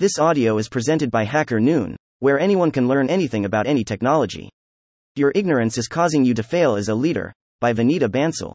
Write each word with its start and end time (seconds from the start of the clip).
This 0.00 0.18
audio 0.18 0.56
is 0.56 0.70
presented 0.70 1.10
by 1.10 1.24
Hacker 1.24 1.60
Noon, 1.60 1.94
where 2.20 2.40
anyone 2.40 2.70
can 2.70 2.88
learn 2.88 3.10
anything 3.10 3.44
about 3.44 3.66
any 3.66 3.84
technology. 3.84 4.48
Your 5.14 5.30
ignorance 5.34 5.76
is 5.76 5.88
causing 5.88 6.24
you 6.24 6.32
to 6.32 6.42
fail 6.42 6.76
as 6.76 6.88
a 6.88 6.94
leader, 6.94 7.34
by 7.60 7.74
Vinita 7.74 8.08
Bansal. 8.08 8.54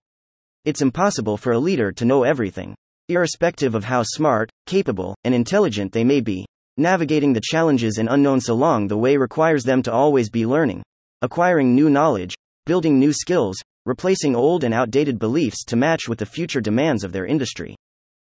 It's 0.63 0.81
impossible 0.81 1.37
for 1.37 1.51
a 1.51 1.59
leader 1.59 1.91
to 1.91 2.03
know 2.03 2.23
everything. 2.23 2.73
Irrespective 3.09 3.75
of 3.75 3.83
how 3.83 4.01
smart, 4.01 4.49
capable, 4.65 5.13
and 5.23 5.35
intelligent 5.35 5.91
they 5.91 6.03
may 6.03 6.19
be, 6.19 6.47
navigating 6.77 7.31
the 7.31 7.43
challenges 7.43 7.99
and 7.99 8.09
unknowns 8.09 8.49
along 8.49 8.87
the 8.87 8.97
way 8.97 9.15
requires 9.15 9.63
them 9.63 9.83
to 9.83 9.93
always 9.93 10.31
be 10.31 10.47
learning, 10.47 10.81
acquiring 11.21 11.75
new 11.75 11.91
knowledge, 11.91 12.33
building 12.65 12.97
new 12.97 13.13
skills, 13.13 13.55
replacing 13.85 14.35
old 14.35 14.63
and 14.63 14.73
outdated 14.73 15.19
beliefs 15.19 15.63
to 15.65 15.75
match 15.75 16.09
with 16.09 16.17
the 16.17 16.25
future 16.25 16.59
demands 16.59 17.03
of 17.03 17.11
their 17.11 17.27
industry. 17.27 17.75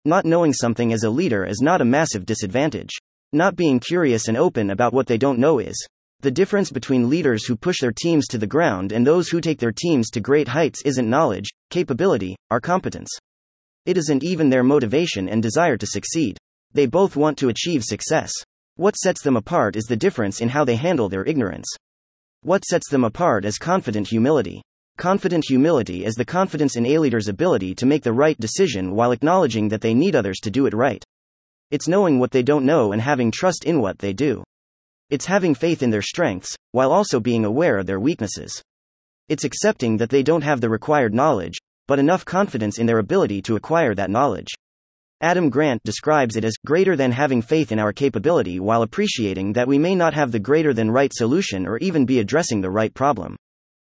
Not 0.05 0.23
knowing 0.25 0.53
something 0.53 0.93
as 0.93 1.03
a 1.03 1.09
leader 1.09 1.43
is 1.43 1.59
not 1.59 1.81
a 1.81 1.85
massive 1.85 2.25
disadvantage. 2.25 2.91
Not 3.31 3.55
being 3.55 3.79
curious 3.79 4.27
and 4.27 4.35
open 4.35 4.71
about 4.71 4.91
what 4.91 5.05
they 5.05 5.19
don't 5.19 5.37
know 5.37 5.59
is. 5.59 5.77
The 6.21 6.31
difference 6.31 6.71
between 6.71 7.09
leaders 7.09 7.45
who 7.45 7.55
push 7.55 7.79
their 7.79 7.91
teams 7.91 8.25
to 8.29 8.39
the 8.39 8.47
ground 8.47 8.91
and 8.91 9.05
those 9.05 9.29
who 9.29 9.39
take 9.39 9.59
their 9.59 9.71
teams 9.71 10.09
to 10.09 10.19
great 10.19 10.47
heights 10.47 10.81
isn't 10.83 11.07
knowledge, 11.07 11.49
capability, 11.69 12.35
or 12.49 12.59
competence. 12.59 13.09
It 13.85 13.97
isn't 13.97 14.23
even 14.23 14.49
their 14.49 14.63
motivation 14.63 15.29
and 15.29 15.43
desire 15.43 15.77
to 15.77 15.85
succeed. 15.85 16.39
They 16.73 16.87
both 16.87 17.15
want 17.15 17.37
to 17.37 17.49
achieve 17.49 17.83
success. 17.83 18.31
What 18.77 18.97
sets 18.97 19.21
them 19.21 19.37
apart 19.37 19.75
is 19.75 19.85
the 19.85 19.95
difference 19.95 20.41
in 20.41 20.49
how 20.49 20.65
they 20.65 20.75
handle 20.75 21.07
their 21.07 21.23
ignorance. 21.23 21.67
What 22.41 22.65
sets 22.65 22.89
them 22.89 23.03
apart 23.03 23.45
is 23.45 23.59
confident 23.59 24.07
humility. 24.07 24.63
Confident 24.97 25.45
humility 25.47 26.03
is 26.03 26.15
the 26.15 26.25
confidence 26.25 26.75
in 26.77 26.87
a 26.87 26.97
leader's 26.97 27.27
ability 27.27 27.75
to 27.75 27.85
make 27.85 28.01
the 28.01 28.11
right 28.11 28.39
decision 28.39 28.95
while 28.95 29.11
acknowledging 29.11 29.69
that 29.69 29.81
they 29.81 29.93
need 29.93 30.15
others 30.15 30.39
to 30.39 30.49
do 30.49 30.65
it 30.65 30.73
right. 30.73 31.03
It's 31.71 31.87
knowing 31.87 32.17
what 32.17 32.31
they 32.31 32.41
don't 32.41 32.65
know 32.65 32.91
and 32.91 33.01
having 33.01 33.31
trust 33.31 33.63
in 33.63 33.79
what 33.79 33.99
they 33.99 34.11
do. 34.11 34.43
It's 35.09 35.25
having 35.25 35.53
faith 35.53 35.83
in 35.83 35.91
their 35.91 36.01
strengths, 36.01 36.55
while 36.71 36.91
also 36.91 37.19
being 37.19 37.45
aware 37.45 37.77
of 37.77 37.85
their 37.85 37.99
weaknesses. 37.99 38.61
It's 39.27 39.43
accepting 39.43 39.97
that 39.97 40.09
they 40.09 40.23
don't 40.23 40.43
have 40.43 40.61
the 40.61 40.69
required 40.69 41.13
knowledge, 41.13 41.57
but 41.87 41.99
enough 41.99 42.25
confidence 42.25 42.79
in 42.79 42.87
their 42.87 42.99
ability 42.99 43.41
to 43.43 43.55
acquire 43.55 43.93
that 43.95 44.09
knowledge. 44.09 44.49
Adam 45.21 45.49
Grant 45.49 45.83
describes 45.83 46.35
it 46.35 46.45
as 46.45 46.53
greater 46.65 46.95
than 46.95 47.11
having 47.11 47.41
faith 47.41 47.71
in 47.71 47.77
our 47.77 47.91
capability 47.93 48.59
while 48.59 48.81
appreciating 48.81 49.53
that 49.53 49.67
we 49.67 49.77
may 49.77 49.93
not 49.93 50.13
have 50.13 50.31
the 50.31 50.39
greater 50.39 50.73
than 50.73 50.89
right 50.89 51.13
solution 51.13 51.67
or 51.67 51.77
even 51.79 52.05
be 52.05 52.19
addressing 52.19 52.61
the 52.61 52.71
right 52.71 52.93
problem. 52.93 53.35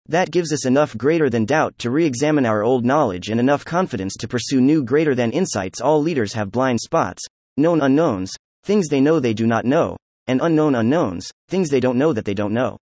That 0.09 0.31
gives 0.31 0.51
us 0.51 0.65
enough 0.65 0.97
greater 0.97 1.29
than 1.29 1.45
doubt 1.45 1.77
to 1.79 1.89
re 1.89 2.05
examine 2.05 2.45
our 2.45 2.61
old 2.61 2.83
knowledge 2.83 3.29
and 3.29 3.39
enough 3.39 3.63
confidence 3.63 4.15
to 4.19 4.27
pursue 4.27 4.59
new 4.59 4.83
greater 4.83 5.15
than 5.15 5.31
insights. 5.31 5.79
All 5.79 6.01
leaders 6.01 6.33
have 6.33 6.51
blind 6.51 6.81
spots, 6.81 7.23
known 7.57 7.81
unknowns, 7.81 8.31
things 8.63 8.87
they 8.87 9.01
know 9.01 9.19
they 9.19 9.33
do 9.33 9.45
not 9.45 9.65
know, 9.65 9.97
and 10.27 10.41
unknown 10.41 10.75
unknowns, 10.75 11.29
things 11.49 11.69
they 11.69 11.79
don't 11.79 11.97
know 11.97 12.13
that 12.13 12.25
they 12.25 12.33
don't 12.33 12.53
know. 12.53 12.77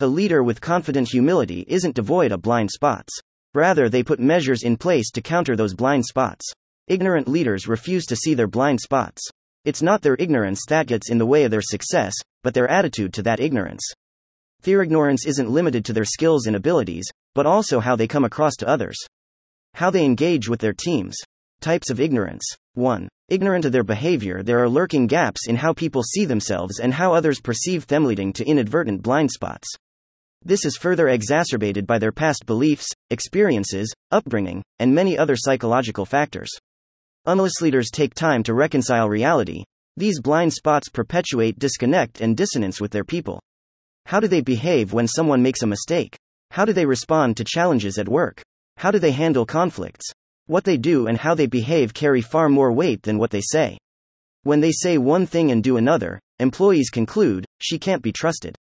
A 0.00 0.06
leader 0.06 0.42
with 0.42 0.60
confident 0.60 1.08
humility 1.08 1.64
isn't 1.68 1.94
devoid 1.94 2.32
of 2.32 2.42
blind 2.42 2.70
spots. 2.70 3.12
Rather, 3.54 3.88
they 3.88 4.02
put 4.02 4.20
measures 4.20 4.62
in 4.62 4.76
place 4.76 5.10
to 5.10 5.20
counter 5.20 5.56
those 5.56 5.74
blind 5.74 6.06
spots. 6.06 6.50
Ignorant 6.86 7.28
leaders 7.28 7.68
refuse 7.68 8.06
to 8.06 8.16
see 8.16 8.34
their 8.34 8.46
blind 8.46 8.80
spots. 8.80 9.22
It's 9.64 9.82
not 9.82 10.00
their 10.00 10.16
ignorance 10.18 10.64
that 10.68 10.86
gets 10.86 11.10
in 11.10 11.18
the 11.18 11.26
way 11.26 11.44
of 11.44 11.50
their 11.50 11.60
success, 11.60 12.14
but 12.42 12.54
their 12.54 12.68
attitude 12.68 13.12
to 13.14 13.22
that 13.24 13.40
ignorance. 13.40 13.82
Their 14.62 14.82
ignorance 14.82 15.26
isn't 15.26 15.50
limited 15.50 15.84
to 15.84 15.92
their 15.92 16.04
skills 16.04 16.46
and 16.46 16.56
abilities, 16.56 17.04
but 17.34 17.46
also 17.46 17.80
how 17.80 17.96
they 17.96 18.08
come 18.08 18.24
across 18.24 18.54
to 18.56 18.68
others. 18.68 18.96
How 19.74 19.90
they 19.90 20.04
engage 20.04 20.48
with 20.48 20.60
their 20.60 20.72
teams. 20.72 21.16
Types 21.60 21.90
of 21.90 22.00
ignorance. 22.00 22.42
1. 22.72 23.06
Ignorant 23.28 23.66
of 23.66 23.72
their 23.72 23.84
behavior, 23.84 24.42
there 24.42 24.60
are 24.60 24.68
lurking 24.68 25.06
gaps 25.06 25.46
in 25.46 25.56
how 25.56 25.74
people 25.74 26.02
see 26.02 26.24
themselves 26.24 26.80
and 26.80 26.94
how 26.94 27.12
others 27.12 27.38
perceive 27.38 27.86
them, 27.86 28.06
leading 28.06 28.32
to 28.32 28.46
inadvertent 28.46 29.02
blind 29.02 29.30
spots. 29.30 29.68
This 30.42 30.64
is 30.64 30.78
further 30.78 31.08
exacerbated 31.08 31.86
by 31.86 31.98
their 31.98 32.12
past 32.12 32.46
beliefs, 32.46 32.88
experiences, 33.10 33.92
upbringing, 34.10 34.62
and 34.78 34.94
many 34.94 35.18
other 35.18 35.36
psychological 35.36 36.06
factors. 36.06 36.48
Unless 37.26 37.60
leaders 37.60 37.90
take 37.90 38.14
time 38.14 38.42
to 38.44 38.54
reconcile 38.54 39.10
reality, 39.10 39.64
these 39.98 40.18
blind 40.18 40.54
spots 40.54 40.88
perpetuate 40.88 41.58
disconnect 41.58 42.22
and 42.22 42.38
dissonance 42.38 42.80
with 42.80 42.90
their 42.90 43.04
people. 43.04 43.38
How 44.06 44.18
do 44.18 44.28
they 44.28 44.40
behave 44.40 44.94
when 44.94 45.06
someone 45.06 45.42
makes 45.42 45.60
a 45.60 45.66
mistake? 45.66 46.16
How 46.52 46.64
do 46.64 46.72
they 46.72 46.86
respond 46.86 47.36
to 47.36 47.44
challenges 47.44 47.98
at 47.98 48.08
work? 48.08 48.40
How 48.78 48.90
do 48.90 48.98
they 48.98 49.12
handle 49.12 49.44
conflicts? 49.44 50.10
What 50.50 50.64
they 50.64 50.78
do 50.78 51.06
and 51.06 51.16
how 51.16 51.36
they 51.36 51.46
behave 51.46 51.94
carry 51.94 52.20
far 52.20 52.48
more 52.48 52.72
weight 52.72 53.04
than 53.04 53.18
what 53.18 53.30
they 53.30 53.40
say. 53.40 53.78
When 54.42 54.58
they 54.58 54.72
say 54.72 54.98
one 54.98 55.24
thing 55.24 55.52
and 55.52 55.62
do 55.62 55.76
another, 55.76 56.18
employees 56.40 56.90
conclude, 56.90 57.44
she 57.60 57.78
can't 57.78 58.02
be 58.02 58.10
trusted. 58.10 58.56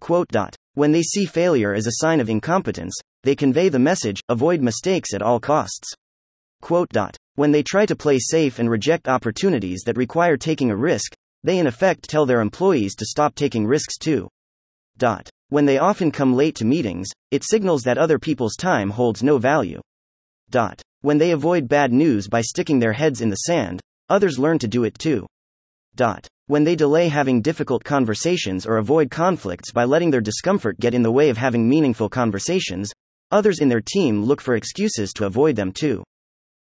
Quote. 0.00 0.28
Dot. 0.28 0.56
When 0.72 0.90
they 0.90 1.02
see 1.02 1.26
failure 1.26 1.74
as 1.74 1.86
a 1.86 2.00
sign 2.00 2.20
of 2.20 2.30
incompetence, 2.30 2.98
they 3.24 3.36
convey 3.36 3.68
the 3.68 3.78
message 3.78 4.22
avoid 4.30 4.62
mistakes 4.62 5.12
at 5.12 5.20
all 5.20 5.38
costs. 5.38 5.92
Quote. 6.62 6.88
Dot. 6.88 7.14
When 7.34 7.52
they 7.52 7.62
try 7.62 7.84
to 7.84 7.94
play 7.94 8.18
safe 8.18 8.58
and 8.58 8.70
reject 8.70 9.06
opportunities 9.06 9.82
that 9.84 9.98
require 9.98 10.38
taking 10.38 10.70
a 10.70 10.76
risk, 10.76 11.12
they 11.44 11.58
in 11.58 11.66
effect 11.66 12.08
tell 12.08 12.24
their 12.24 12.40
employees 12.40 12.94
to 12.94 13.04
stop 13.04 13.34
taking 13.34 13.66
risks 13.66 13.98
too. 13.98 14.30
Dot. 14.96 15.28
When 15.50 15.66
they 15.66 15.76
often 15.76 16.10
come 16.10 16.32
late 16.32 16.54
to 16.54 16.64
meetings, 16.64 17.08
it 17.30 17.44
signals 17.44 17.82
that 17.82 17.98
other 17.98 18.18
people's 18.18 18.56
time 18.56 18.88
holds 18.88 19.22
no 19.22 19.36
value. 19.36 19.82
Dot. 20.48 20.80
When 21.00 21.18
they 21.18 21.30
avoid 21.30 21.68
bad 21.68 21.92
news 21.92 22.26
by 22.26 22.40
sticking 22.40 22.80
their 22.80 22.92
heads 22.92 23.20
in 23.20 23.28
the 23.28 23.36
sand, 23.36 23.80
others 24.08 24.38
learn 24.38 24.58
to 24.58 24.66
do 24.66 24.82
it 24.82 24.98
too. 24.98 25.26
Dot. 25.94 26.26
When 26.48 26.64
they 26.64 26.74
delay 26.74 27.08
having 27.08 27.40
difficult 27.40 27.84
conversations 27.84 28.66
or 28.66 28.78
avoid 28.78 29.10
conflicts 29.10 29.70
by 29.70 29.84
letting 29.84 30.10
their 30.10 30.20
discomfort 30.20 30.80
get 30.80 30.94
in 30.94 31.02
the 31.02 31.12
way 31.12 31.28
of 31.28 31.36
having 31.36 31.68
meaningful 31.68 32.08
conversations, 32.08 32.90
others 33.30 33.60
in 33.60 33.68
their 33.68 33.80
team 33.80 34.24
look 34.24 34.40
for 34.40 34.56
excuses 34.56 35.12
to 35.12 35.26
avoid 35.26 35.54
them 35.54 35.70
too. 35.70 36.02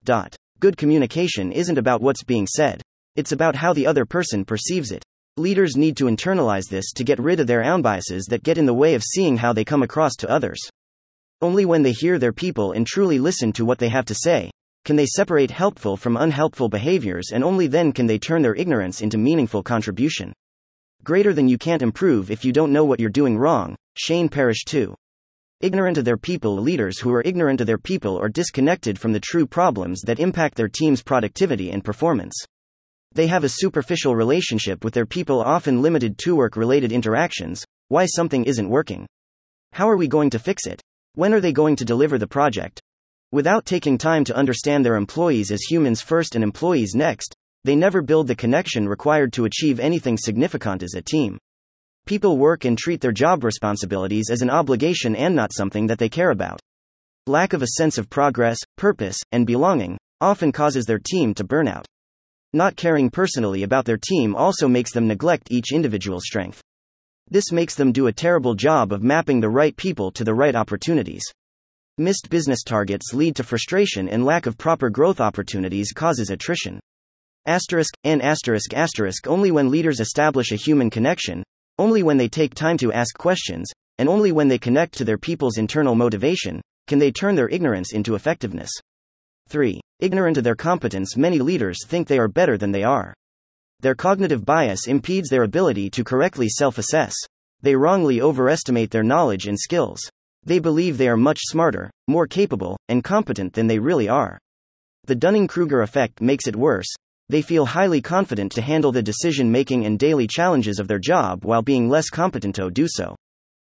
Dot. 0.05 0.37
Good 0.61 0.77
communication 0.77 1.51
isn't 1.51 1.79
about 1.79 2.03
what's 2.03 2.23
being 2.23 2.47
said, 2.47 2.83
it's 3.17 3.33
about 3.33 3.57
how 3.57 3.73
the 3.73 3.87
other 3.87 4.05
person 4.05 4.45
perceives 4.45 4.93
it. 4.93 5.03
Leaders 5.39 5.77
need 5.77 5.97
to 5.97 6.05
internalize 6.05 6.69
this 6.69 6.93
to 6.93 7.03
get 7.03 7.19
rid 7.19 7.41
of 7.41 7.47
their 7.47 7.65
own 7.65 7.83
biases 7.83 8.27
that 8.27 8.45
get 8.45 8.59
in 8.59 8.67
the 8.67 8.75
way 8.75 8.95
of 8.95 9.03
seeing 9.03 9.39
how 9.39 9.53
they 9.53 9.65
come 9.65 9.83
across 9.83 10.15
to 10.17 10.31
others. 10.31 10.61
Only 11.43 11.65
when 11.65 11.83
they 11.83 11.93
hear 11.93 12.19
their 12.19 12.33
people 12.33 12.73
and 12.73 12.87
truly 12.87 13.19
listen 13.19 13.53
to 13.53 13.65
what 13.65 13.79
they 13.79 13.89
have 13.89 14.05
to 14.07 14.15
say, 14.15 14.51
can 14.85 14.97
they 14.97 15.07
separate 15.07 15.51
helpful 15.51 15.97
from 15.97 16.17
unhelpful 16.17 16.69
behaviors, 16.69 17.31
and 17.33 17.43
only 17.43 17.67
then 17.67 17.93
can 17.93 18.07
they 18.07 18.19
turn 18.19 18.43
their 18.43 18.55
ignorance 18.55 19.01
into 19.01 19.17
meaningful 19.17 19.63
contribution. 19.63 20.33
Greater 21.03 21.33
than 21.33 21.49
you 21.49 21.57
can't 21.57 21.81
improve 21.81 22.31
if 22.31 22.45
you 22.45 22.53
don't 22.53 22.73
know 22.73 22.85
what 22.85 23.01
you're 23.01 23.09
doing 23.09 23.39
wrong, 23.39 23.75
Shane 23.97 24.29
Parrish 24.29 24.65
2. 24.65 24.95
Ignorant 25.61 25.97
of 25.97 26.05
their 26.05 26.19
people, 26.19 26.57
leaders 26.57 26.99
who 26.99 27.13
are 27.13 27.23
ignorant 27.25 27.61
of 27.61 27.67
their 27.67 27.79
people 27.79 28.19
are 28.19 28.29
disconnected 28.29 28.99
from 28.99 29.13
the 29.13 29.21
true 29.21 29.47
problems 29.47 30.03
that 30.03 30.21
impact 30.21 30.57
their 30.57 30.69
team's 30.69 31.03
productivity 31.03 31.71
and 31.71 31.85
performance. 31.85 32.35
They 33.13 33.27
have 33.27 33.45
a 33.45 33.49
superficial 33.49 34.15
relationship 34.15 34.85
with 34.85 34.95
their 34.95 35.07
people, 35.07 35.41
often 35.41 35.83
limited 35.83 36.19
to 36.19 36.37
work 36.37 36.57
related 36.57 36.93
interactions. 36.93 37.65
Why 37.89 38.07
something 38.07 38.45
isn't 38.45 38.69
working? 38.69 39.07
How 39.73 39.89
are 39.89 39.97
we 39.97 40.07
going 40.07 40.31
to 40.31 40.39
fix 40.39 40.67
it? 40.67 40.81
When 41.15 41.35
are 41.35 41.41
they 41.41 41.53
going 41.53 41.75
to 41.77 41.85
deliver 41.85 42.19
the 42.19 42.27
project? 42.29 42.81
Without 43.33 43.67
taking 43.67 43.99
time 43.99 44.23
to 44.25 44.37
understand 44.37 44.85
their 44.85 44.95
employees 44.95 45.51
as 45.51 45.63
humans 45.63 46.01
first 46.01 46.37
and 46.37 46.45
employees 46.45 46.95
next, 46.95 47.35
they 47.65 47.75
never 47.75 48.01
build 48.01 48.29
the 48.29 48.37
connection 48.37 48.89
required 48.89 49.33
to 49.33 49.45
achieve 49.45 49.81
anything 49.81 50.17
significant 50.17 50.83
as 50.83 50.95
a 50.95 51.03
team. 51.03 51.37
People 52.07 52.39
work 52.39 52.65
and 52.65 52.79
treat 52.79 53.01
their 53.01 53.13
job 53.13 53.43
responsibilities 53.43 54.31
as 54.31 54.41
an 54.41 54.51
obligation 54.51 55.17
and 55.17 55.35
not 55.35 55.53
something 55.53 55.89
that 55.89 55.99
they 55.99 56.09
care 56.09 56.31
about. 56.31 56.61
Lack 57.27 57.53
of 57.53 57.63
a 57.63 57.69
sense 57.77 57.99
of 57.99 58.09
progress, 58.09 58.59
purpose, 58.77 59.19
and 59.33 59.47
belonging 59.47 59.99
often 60.21 60.53
causes 60.53 60.87
their 60.87 60.99
team 60.99 61.35
to 61.35 61.45
burn 61.45 61.67
out. 61.67 61.87
Not 62.53 62.77
caring 62.77 63.11
personally 63.11 63.63
about 63.63 63.85
their 63.85 63.99
team 63.99 64.35
also 64.35 64.69
makes 64.69 64.93
them 64.93 65.07
neglect 65.07 65.49
each 65.51 65.73
individual 65.73 66.21
strength. 66.21 66.61
This 67.31 67.53
makes 67.53 67.77
them 67.77 67.93
do 67.93 68.09
a 68.09 68.13
terrible 68.13 68.55
job 68.55 68.93
of 68.93 69.05
mapping 69.05 69.41
the 69.41 69.49
right 69.49 69.77
people 69.77 70.11
to 70.13 70.25
the 70.25 70.35
right 70.35 70.57
opportunities. 70.57 71.23
Missed 71.97 72.29
business 72.29 72.65
targets 72.65 73.15
lead 73.15 73.37
to 73.37 73.45
frustration 73.45 74.09
and 74.09 74.25
lack 74.25 74.47
of 74.47 74.59
proper 74.59 74.91
growth 74.91 75.21
opportunities 75.21 75.93
causes 75.93 76.31
attrition. 76.31 76.81
Asterisk, 77.47 77.95
and 78.05 78.21
asterisk 78.21 78.75
asterisk 78.75 79.29
only 79.29 79.51
when 79.51 79.71
leaders 79.71 80.01
establish 80.01 80.51
a 80.51 80.57
human 80.57 80.91
connection, 80.91 81.45
only 81.79 82.03
when 82.03 82.17
they 82.17 82.29
take 82.29 82.55
time 82.55 82.77
to 82.79 82.93
ask 82.93 83.17
questions, 83.17 83.71
and 83.99 84.09
only 84.09 84.33
when 84.33 84.49
they 84.49 84.59
connect 84.59 84.95
to 84.95 85.05
their 85.05 85.19
people's 85.19 85.57
internal 85.57 85.95
motivation, 85.95 86.61
can 86.87 86.99
they 86.99 87.13
turn 87.13 87.37
their 87.37 87.49
ignorance 87.49 87.93
into 87.93 88.17
effectiveness. 88.17 88.71
3. 89.49 89.81
Ignorant 90.01 90.37
of 90.37 90.45
their 90.45 90.57
competence, 90.57 91.17
many 91.17 91.39
leaders 91.39 91.87
think 91.87 92.09
they 92.09 92.19
are 92.19 92.29
better 92.29 92.59
than 92.59 92.73
they 92.73 92.83
are. 92.83 93.15
Their 93.83 93.95
cognitive 93.95 94.45
bias 94.45 94.87
impedes 94.87 95.31
their 95.31 95.45
ability 95.45 95.89
to 95.91 96.05
correctly 96.05 96.49
self 96.49 96.77
assess. 96.77 97.15
They 97.63 97.75
wrongly 97.75 98.21
overestimate 98.21 98.91
their 98.91 99.03
knowledge 99.03 99.47
and 99.47 99.59
skills. 99.59 100.01
They 100.45 100.59
believe 100.59 100.99
they 100.99 101.09
are 101.09 101.17
much 101.17 101.39
smarter, 101.43 101.91
more 102.07 102.27
capable, 102.27 102.77
and 102.89 103.05
competent 103.05 103.53
than 103.55 103.67
they 103.67 103.79
really 103.79 104.09
are. 104.09 104.39
The 105.07 105.15
Dunning 105.15 105.47
Kruger 105.47 105.83
effect 105.83 106.21
makes 106.21 106.47
it 106.47 106.57
worse. 106.57 106.89
They 107.31 107.43
feel 107.43 107.65
highly 107.65 108.03
confident 108.03 108.53
to 108.53 108.63
handle 108.63 108.93
the 108.93 109.03
decision 109.03 109.51
making 109.51 109.87
and 109.87 109.99
daily 109.99 110.27
challenges 110.27 110.79
of 110.79 110.89
their 110.89 110.99
job 110.99 111.45
while 111.45 111.63
being 111.63 111.89
less 111.89 112.11
competent 112.11 112.57
to 112.57 112.71
do 112.71 112.87
so. 112.89 113.15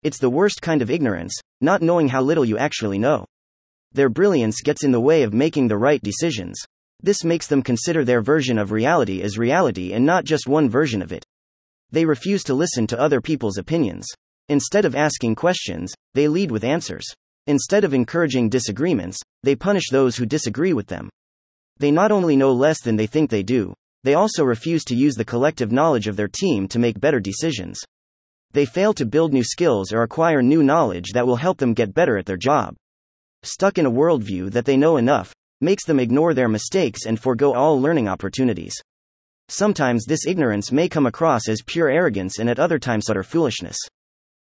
It's 0.02 0.18
the 0.18 0.30
worst 0.30 0.62
kind 0.62 0.82
of 0.82 0.90
ignorance, 0.90 1.38
not 1.60 1.82
knowing 1.82 2.08
how 2.08 2.22
little 2.22 2.44
you 2.44 2.58
actually 2.58 2.98
know. 2.98 3.24
Their 3.92 4.08
brilliance 4.08 4.62
gets 4.62 4.84
in 4.84 4.90
the 4.90 5.00
way 5.00 5.22
of 5.22 5.34
making 5.34 5.68
the 5.68 5.76
right 5.76 6.02
decisions. 6.02 6.58
This 7.02 7.24
makes 7.24 7.48
them 7.48 7.62
consider 7.62 8.04
their 8.04 8.22
version 8.22 8.58
of 8.58 8.70
reality 8.70 9.22
as 9.22 9.36
reality 9.36 9.92
and 9.92 10.06
not 10.06 10.24
just 10.24 10.46
one 10.46 10.70
version 10.70 11.02
of 11.02 11.12
it. 11.12 11.24
They 11.90 12.04
refuse 12.04 12.44
to 12.44 12.54
listen 12.54 12.86
to 12.88 13.00
other 13.00 13.20
people's 13.20 13.58
opinions. 13.58 14.06
Instead 14.48 14.84
of 14.84 14.94
asking 14.94 15.34
questions, 15.34 15.92
they 16.14 16.28
lead 16.28 16.50
with 16.50 16.64
answers. 16.64 17.04
Instead 17.48 17.82
of 17.82 17.92
encouraging 17.92 18.48
disagreements, 18.48 19.18
they 19.42 19.56
punish 19.56 19.90
those 19.90 20.16
who 20.16 20.26
disagree 20.26 20.72
with 20.72 20.86
them. 20.86 21.10
They 21.78 21.90
not 21.90 22.12
only 22.12 22.36
know 22.36 22.52
less 22.52 22.80
than 22.80 22.96
they 22.96 23.08
think 23.08 23.30
they 23.30 23.42
do, 23.42 23.74
they 24.04 24.14
also 24.14 24.44
refuse 24.44 24.84
to 24.84 24.94
use 24.94 25.14
the 25.14 25.24
collective 25.24 25.72
knowledge 25.72 26.06
of 26.06 26.16
their 26.16 26.28
team 26.28 26.68
to 26.68 26.78
make 26.78 27.00
better 27.00 27.18
decisions. 27.18 27.80
They 28.52 28.64
fail 28.64 28.92
to 28.94 29.06
build 29.06 29.32
new 29.32 29.42
skills 29.42 29.92
or 29.92 30.02
acquire 30.02 30.42
new 30.42 30.62
knowledge 30.62 31.10
that 31.14 31.26
will 31.26 31.36
help 31.36 31.58
them 31.58 31.74
get 31.74 31.94
better 31.94 32.16
at 32.16 32.26
their 32.26 32.36
job. 32.36 32.74
Stuck 33.42 33.78
in 33.78 33.86
a 33.86 33.90
worldview 33.90 34.52
that 34.52 34.64
they 34.64 34.76
know 34.76 34.96
enough, 34.96 35.32
makes 35.62 35.86
them 35.86 35.98
ignore 35.98 36.34
their 36.34 36.48
mistakes 36.48 37.06
and 37.06 37.18
forego 37.18 37.54
all 37.54 37.80
learning 37.80 38.08
opportunities. 38.08 38.74
Sometimes 39.48 40.04
this 40.04 40.26
ignorance 40.26 40.72
may 40.72 40.88
come 40.88 41.06
across 41.06 41.48
as 41.48 41.62
pure 41.64 41.88
arrogance 41.88 42.38
and 42.38 42.50
at 42.50 42.58
other 42.58 42.78
times 42.78 43.08
utter 43.08 43.22
foolishness. 43.22 43.78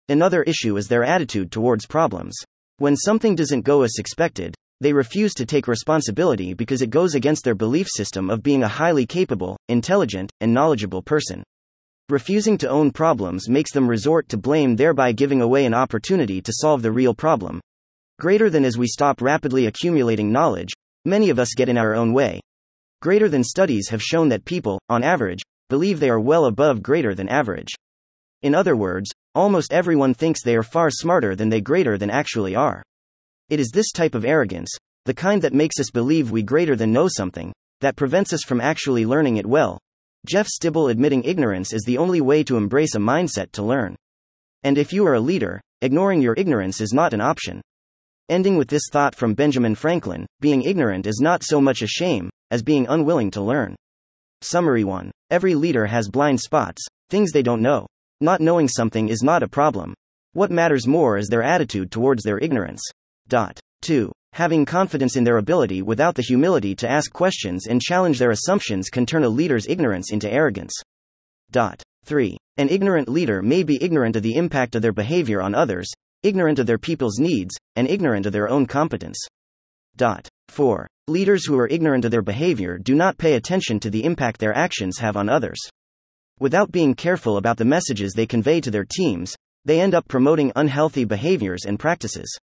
Another 0.09 0.44
issue 0.44 0.77
is 0.77 0.88
their 0.88 1.03
attitude 1.03 1.51
towards 1.51 1.88
problems. 1.88 2.35
When 2.77 2.95
something 2.95 3.35
doesn't 3.35 3.62
go 3.62 3.81
as 3.81 3.97
expected, 3.97 4.53
they 4.81 4.94
refuse 4.94 5.33
to 5.35 5.45
take 5.45 5.67
responsibility 5.67 6.53
because 6.53 6.81
it 6.81 6.89
goes 6.89 7.15
against 7.15 7.44
their 7.44 7.56
belief 7.56 7.88
system 7.89 8.29
of 8.29 8.44
being 8.44 8.63
a 8.63 8.68
highly 8.68 9.06
capable, 9.06 9.57
intelligent, 9.69 10.31
and 10.41 10.53
knowledgeable 10.53 11.01
person. 11.01 11.44
Refusing 12.09 12.57
to 12.59 12.69
own 12.69 12.91
problems 12.91 13.50
makes 13.50 13.71
them 13.71 13.88
resort 13.88 14.29
to 14.29 14.38
blame, 14.38 14.75
thereby 14.75 15.11
giving 15.11 15.41
away 15.41 15.65
an 15.65 15.73
opportunity 15.73 16.41
to 16.41 16.53
solve 16.53 16.81
the 16.81 16.91
real 16.91 17.15
problem. 17.15 17.61
Greater 18.19 18.50
than 18.50 18.65
as 18.65 18.77
we 18.77 18.85
stop 18.85 19.21
rapidly 19.21 19.65
accumulating 19.65 20.31
knowledge, 20.31 20.71
Many 21.06 21.30
of 21.30 21.38
us 21.38 21.54
get 21.56 21.69
in 21.69 21.78
our 21.78 21.94
own 21.94 22.13
way. 22.13 22.42
Greater 23.02 23.30
than 23.30 23.44
studies 23.44 23.90
have 23.90 24.02
shown 24.02 24.30
that 24.30 24.44
people, 24.44 24.81
on 24.90 25.04
average, 25.04 25.44
believe 25.69 26.00
they 26.00 26.10
are 26.10 26.19
well 26.19 26.46
above 26.46 26.81
greater 26.81 27.13
than 27.13 27.30
average. 27.30 27.72
In 28.42 28.56
other 28.56 28.75
words, 28.75 29.12
almost 29.36 29.72
everyone 29.72 30.16
thinks 30.16 30.42
they 30.42 30.56
are 30.56 30.63
far 30.63 30.90
smarter 30.90 31.36
than 31.36 31.50
they 31.50 31.62
greater 31.62 31.98
than 31.98 32.10
actually 32.10 32.56
are. 32.56 32.81
It 33.50 33.60
is 33.60 33.69
this 33.72 33.92
type 33.92 34.16
of 34.16 34.25
arrogance, 34.25 34.75
the 35.06 35.13
kind 35.13 35.42
that 35.44 35.54
makes 35.54 35.80
us 35.80 35.92
believe 35.92 36.31
we 36.31 36.42
greater 36.42 36.75
than 36.75 36.92
know 36.92 37.07
something, 37.07 37.54
that 37.81 37.96
prevents 37.96 38.34
us 38.34 38.42
from 38.42 38.60
actually 38.60 39.06
learning 39.06 39.38
it 39.38 39.46
well. 39.46 39.78
Jeff 40.25 40.48
Stibel 40.48 40.90
admitting 40.90 41.24
ignorance 41.24 41.72
is 41.72 41.84
the 41.84 42.00
only 42.00 42.22
way 42.22 42.44
to 42.44 42.57
embrace 42.57 42.96
a 42.96 43.00
mindset 43.00 43.52
to 43.52 43.62
learn. 43.62 43.96
And 44.63 44.75
if 44.75 44.92
you 44.92 45.06
are 45.06 45.13
a 45.13 45.19
leader, 45.19 45.62
ignoring 45.84 46.22
your 46.24 46.34
ignorance 46.36 46.81
is 46.81 46.94
not 46.94 47.13
an 47.13 47.22
option. 47.22 47.62
Ending 48.27 48.57
with 48.57 48.69
this 48.69 48.89
thought 48.92 49.13
from 49.13 49.36
Benjamin 49.36 49.75
Franklin 49.75 50.25
being 50.39 50.63
ignorant 50.63 51.06
is 51.06 51.19
not 51.22 51.44
so 51.44 51.62
much 51.62 51.83
a 51.83 51.88
shame 51.88 52.31
as 52.50 52.63
being 52.63 52.88
unwilling 52.88 53.30
to 53.30 53.42
learn. 53.42 53.75
Summary 54.42 54.83
1. 54.83 55.12
Every 55.30 55.54
leader 55.54 55.86
has 55.86 56.10
blind 56.10 56.39
spots, 56.39 56.83
things 57.12 57.31
they 57.31 57.44
don't 57.44 57.62
know. 57.62 57.86
Not 58.22 58.42
knowing 58.42 58.68
something 58.68 59.10
is 59.10 59.22
not 59.22 59.44
a 59.44 59.48
problem. 59.48 59.94
What 60.33 60.50
matters 60.50 60.88
more 60.88 61.19
is 61.19 61.27
their 61.27 61.44
attitude 61.44 61.92
towards 61.92 62.24
their 62.24 62.39
ignorance. 62.39 62.81
Dot. 63.27 63.60
2. 63.83 64.12
Having 64.33 64.66
confidence 64.66 65.16
in 65.16 65.24
their 65.24 65.38
ability 65.38 65.83
without 65.83 66.16
the 66.16 66.24
humility 66.24 66.74
to 66.78 66.89
ask 66.89 67.13
questions 67.13 67.68
and 67.68 67.80
challenge 67.80 68.18
their 68.18 68.31
assumptions 68.31 68.89
can 68.89 69.06
turn 69.06 69.24
a 69.24 69.30
leader's 69.30 69.68
ignorance 69.68 70.12
into 70.12 70.31
arrogance. 70.31 70.74
Dot. 71.51 71.83
3. 72.06 72.38
An 72.57 72.69
ignorant 72.69 73.07
leader 73.07 73.44
may 73.44 73.62
be 73.62 73.78
ignorant 73.83 74.16
of 74.16 74.24
the 74.24 74.36
impact 74.36 74.74
of 74.74 74.81
their 74.81 74.94
behavior 74.94 75.44
on 75.44 75.54
others, 75.54 75.92
ignorant 76.25 76.60
of 76.60 76.66
their 76.66 76.77
people's 76.77 77.19
needs, 77.19 77.56
and 77.75 77.88
ignorant 77.88 78.25
of 78.25 78.33
their 78.33 78.50
own 78.50 78.66
competence. 78.66 79.18
Dot. 79.95 80.27
4. 80.50 80.88
Leaders 81.07 81.45
who 81.45 81.57
are 81.57 81.68
ignorant 81.68 82.04
of 82.04 82.12
their 82.12 82.22
behavior 82.22 82.77
do 82.77 82.95
not 82.95 83.18
pay 83.18 83.36
attention 83.36 83.80
to 83.80 83.89
the 83.89 84.04
impact 84.04 84.39
their 84.39 84.57
actions 84.57 84.98
have 84.98 85.16
on 85.16 85.30
others. 85.30 85.60
Without 86.39 86.72
being 86.72 86.95
careful 86.95 87.38
about 87.38 87.57
the 87.57 87.63
messages 87.63 88.13
they 88.13 88.25
convey 88.25 88.60
to 88.60 88.72
their 88.72 88.83
teams, 88.83 89.36
they 89.63 89.80
end 89.80 89.94
up 89.94 90.07
promoting 90.07 90.51
unhealthy 90.56 91.06
behaviors 91.06 91.66
and 91.66 91.80
practices. 91.80 92.36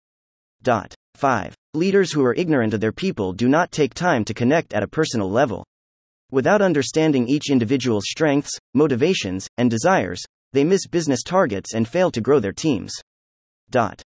Dot. 0.64 0.94
5. 1.16 1.56
Leaders 1.74 2.12
who 2.12 2.24
are 2.24 2.36
ignorant 2.36 2.74
of 2.74 2.82
their 2.82 2.92
people 2.92 3.34
do 3.34 3.50
not 3.50 3.72
take 3.72 3.94
time 3.94 4.24
to 4.26 4.34
connect 4.34 4.74
at 4.74 4.84
a 4.84 4.88
personal 4.88 5.30
level. 5.30 5.66
Without 6.32 6.62
understanding 6.62 7.28
each 7.28 7.50
individual's 7.50 8.06
strengths, 8.08 8.58
motivations, 8.74 9.48
and 9.58 9.70
desires, 9.70 10.22
they 10.54 10.64
miss 10.64 10.88
business 10.88 11.24
targets 11.24 11.74
and 11.74 11.88
fail 11.88 12.12
to 12.12 12.22
grow 12.22 12.40
their 12.40 12.54
teams. 12.54 12.94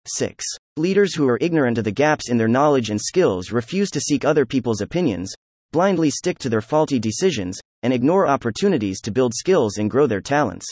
6. 0.07 0.45
Leaders 0.77 1.15
who 1.15 1.29
are 1.29 1.39
ignorant 1.41 1.79
of 1.79 1.85
the 1.85 1.93
gaps 1.93 2.29
in 2.29 2.37
their 2.37 2.49
knowledge 2.49 2.91
and 2.91 3.01
skills 3.01 3.53
refuse 3.53 3.91
to 3.91 4.01
seek 4.01 4.25
other 4.25 4.45
people's 4.45 4.81
opinions, 4.81 5.33
blindly 5.73 6.11
stick 6.11 6.39
to 6.39 6.49
their 6.49 6.61
faulty 6.61 6.99
decisions, 6.99 7.59
and 7.83 7.93
ignore 7.93 8.27
opportunities 8.27 9.01
to 9.01 9.13
build 9.13 9.33
skills 9.35 9.79
and 9.79 9.91
grow 9.91 10.07
their 10.07 10.21
talents. 10.21 10.67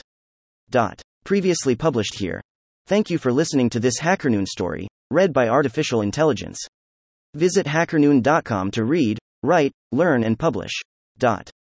Dot. 0.70 1.00
Previously 1.24 1.76
published 1.76 2.18
here. 2.18 2.40
Thank 2.88 3.10
you 3.10 3.18
for 3.18 3.32
listening 3.32 3.70
to 3.70 3.80
this 3.80 4.00
HackerNoon 4.00 4.46
story, 4.46 4.88
read 5.10 5.32
by 5.32 5.48
Artificial 5.48 6.00
Intelligence. 6.00 6.58
Visit 7.34 7.66
hackerNoon.com 7.66 8.72
to 8.72 8.84
read, 8.84 9.18
write, 9.44 9.72
learn, 9.92 10.24
and 10.24 10.36
publish. 10.36 10.72
Dot. 11.18 11.52